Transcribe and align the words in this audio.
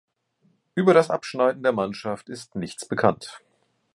Über 0.73 0.95
das 0.95 1.11
Abschneiden 1.11 1.61
der 1.61 1.73
Mannschaft 1.73 2.27
ist 2.29 2.55
nichts 2.55 2.87
bekannt. 2.87 3.39